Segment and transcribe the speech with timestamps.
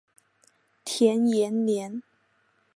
[0.83, 2.01] 田延年。